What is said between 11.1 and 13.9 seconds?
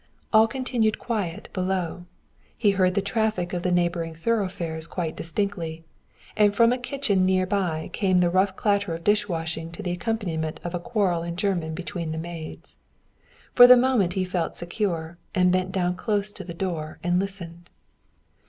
in German between the maids. For the